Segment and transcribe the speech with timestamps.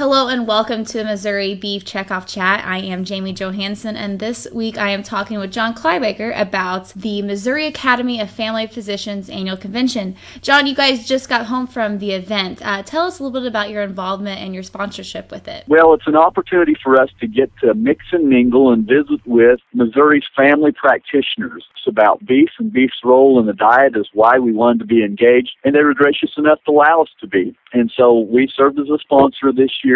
[0.00, 2.64] Hello and welcome to the Missouri Beef Checkoff Chat.
[2.64, 7.20] I am Jamie Johansson, and this week I am talking with John Kleiboeker about the
[7.20, 10.16] Missouri Academy of Family Physicians annual convention.
[10.40, 12.62] John, you guys just got home from the event.
[12.64, 15.64] Uh, tell us a little bit about your involvement and your sponsorship with it.
[15.68, 19.60] Well, it's an opportunity for us to get to mix and mingle and visit with
[19.74, 21.66] Missouri's family practitioners.
[21.76, 25.04] It's about beef and beef's role in the diet is why we wanted to be
[25.04, 27.54] engaged, and they were gracious enough to allow us to be.
[27.74, 29.89] And so we served as a sponsor this year.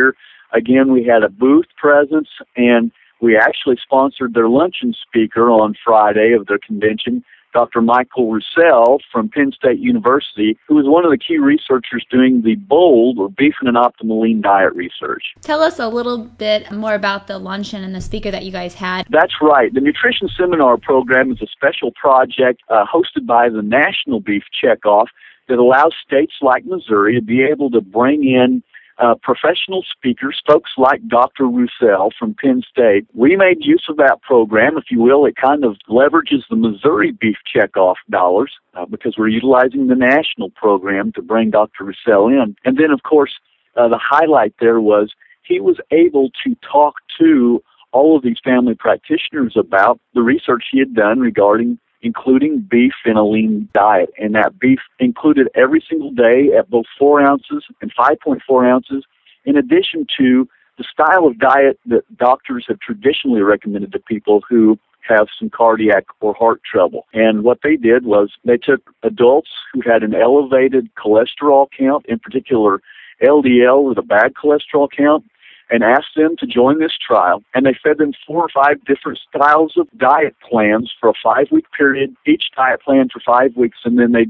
[0.52, 2.90] Again, we had a booth presence and
[3.20, 7.80] we actually sponsored their luncheon speaker on Friday of their convention, Dr.
[7.80, 12.56] Michael Roussell from Penn State University, who was one of the key researchers doing the
[12.56, 15.22] BOLD or beef and an optimal lean diet research.
[15.40, 18.74] Tell us a little bit more about the luncheon and the speaker that you guys
[18.74, 19.06] had.
[19.08, 19.72] That's right.
[19.72, 25.06] The Nutrition Seminar Program is a special project uh, hosted by the National Beef Checkoff
[25.48, 28.62] that allows states like Missouri to be able to bring in
[28.98, 31.44] uh, professional speakers, folks like Dr.
[31.44, 33.06] Roussell from Penn State.
[33.12, 35.26] We made use of that program, if you will.
[35.26, 40.50] It kind of leverages the Missouri beef checkoff dollars uh, because we're utilizing the national
[40.50, 41.84] program to bring Dr.
[41.84, 42.56] Roussell in.
[42.64, 43.32] And then, of course,
[43.76, 48.74] uh, the highlight there was he was able to talk to all of these family
[48.74, 54.10] practitioners about the research he had done regarding including beef in a lean diet.
[54.18, 59.04] And that beef included every single day at both 4 ounces and 5.4 ounces,
[59.44, 64.78] in addition to the style of diet that doctors have traditionally recommended to people who
[65.08, 67.06] have some cardiac or heart trouble.
[67.12, 72.18] And what they did was they took adults who had an elevated cholesterol count, in
[72.18, 72.80] particular
[73.22, 75.24] LDL or the bad cholesterol count,
[75.70, 77.42] and asked them to join this trial.
[77.54, 81.48] And they fed them four or five different styles of diet plans for a five
[81.50, 84.26] week period, each diet plan for five weeks, and then they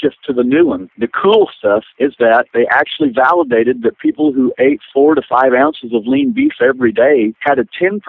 [0.00, 0.90] shift to the new one.
[0.98, 5.52] The cool stuff is that they actually validated that people who ate four to five
[5.52, 8.00] ounces of lean beef every day had a 10%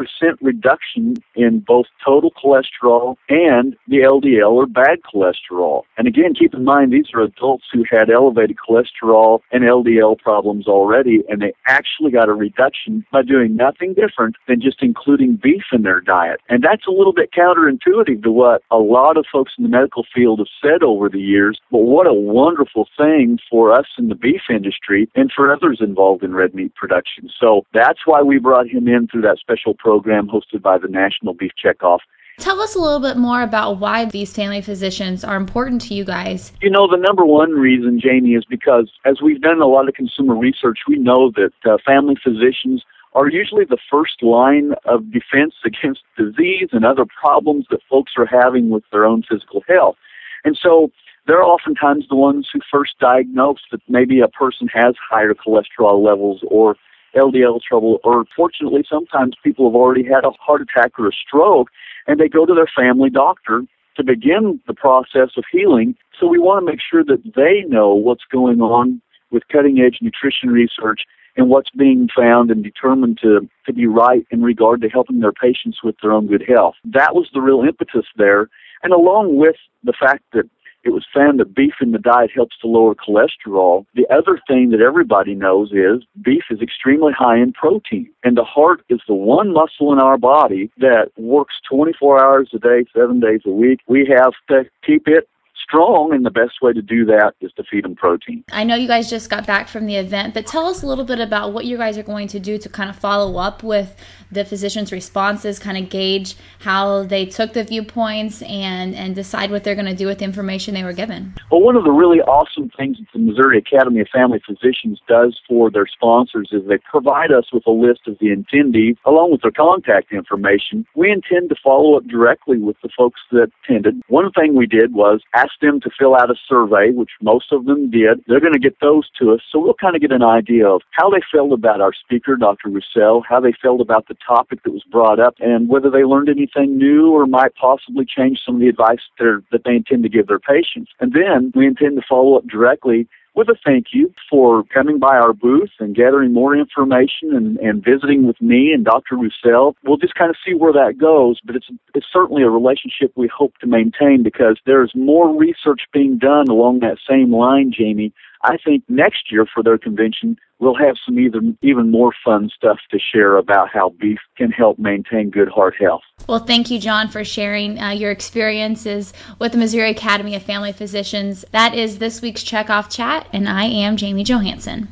[0.42, 5.84] reduction in both total cholesterol and the LDL or bad cholesterol.
[5.97, 10.68] And again, keep in mind, these are adults who had elevated cholesterol and LDL problems
[10.68, 15.63] already, and they actually got a reduction by doing nothing different than just including beef
[15.72, 16.40] in their diet.
[16.50, 20.06] And that's a little bit counterintuitive to what a lot of folks in the medical
[20.13, 21.59] field have said over the years.
[21.73, 26.23] But what a wonderful thing for us in the beef industry and for others involved
[26.23, 27.31] in red meat production.
[27.39, 31.34] So that's why we brought him in through that special program hosted by the National
[31.34, 31.97] Beef Checkoff.
[32.38, 36.06] Tell us a little bit more about why these family physicians are important to you
[36.06, 36.51] guys.
[36.61, 39.95] You know, the number one reason, Jamie, is because as we've done a lot of
[39.95, 45.55] consumer research, we know that uh, family physicians are usually the first line of defense
[45.66, 49.95] against disease and other problems that folks are having with their own physical health.
[50.44, 50.91] And so
[51.28, 56.41] they're oftentimes the ones who first diagnose that maybe a person has higher cholesterol levels
[56.47, 56.75] or
[57.16, 61.69] LDL trouble, or fortunately, sometimes people have already had a heart attack or a stroke,
[62.07, 63.63] and they go to their family doctor
[63.95, 65.95] to begin the process of healing.
[66.19, 69.01] So we want to make sure that they know what's going on
[69.31, 71.01] with cutting edge nutrition research
[71.35, 75.31] and what's being found and determined to, to be right in regard to helping their
[75.31, 76.75] patients with their own good health.
[76.85, 78.50] That was the real impetus there.
[78.84, 80.50] And along with the fact that
[80.84, 83.86] it was found that beef in the diet helps to lower cholesterol.
[83.96, 88.10] The other thing that everybody knows is beef is extremely high in protein.
[88.24, 92.60] And the heart is the one muscle in our body that works 24 hours a
[92.60, 93.80] day, seven days a week.
[93.88, 95.28] We have to keep it
[95.63, 98.44] strong, and the best way to do that is to feed them protein.
[98.51, 101.06] I know you guys just got back from the event, but tell us a little
[101.06, 103.96] bit about what you guys are going to do to kind of follow up with
[104.31, 109.63] the physicians' responses, kind of gauge how they took the viewpoints and, and decide what
[109.63, 111.34] they're going to do with the information they were given.
[111.52, 115.40] Well, one of the really awesome things that the Missouri Academy of Family Physicians does
[115.47, 119.41] for their sponsors is they provide us with a list of the attendees along with
[119.41, 120.85] their contact information.
[120.96, 124.02] We intend to follow up directly with the folks that attended.
[124.07, 127.66] One thing we did was ask them to fill out a survey, which most of
[127.66, 128.24] them did.
[128.28, 130.81] They're going to get those to us, so we'll kind of get an idea of
[130.91, 132.69] how they felt about our speaker, Dr.
[132.69, 136.29] Roussell, how they felt about the topic that was brought up, and whether they learned
[136.29, 140.28] anything new or might possibly change some of the advice that they intend to give
[140.28, 140.91] their patients.
[141.00, 145.16] And then we intend to follow up directly with a thank you for coming by
[145.16, 149.16] our booth and gathering more information and, and visiting with me and Dr.
[149.16, 149.76] Roussell.
[149.84, 153.30] We'll just kind of see where that goes, but it's, it's certainly a relationship we
[153.35, 158.14] hope to maintain because there's more research being done along that same line, Jamie.
[158.43, 162.78] I think next year for their convention, we'll have some even, even more fun stuff
[162.91, 166.01] to share about how beef can help maintain good heart health.
[166.28, 170.73] Well, thank you, John, for sharing uh, your experiences with the Missouri Academy of Family
[170.73, 171.45] Physicians.
[171.51, 174.90] That is this week's Checkoff Chat, and I am Jamie Johansson.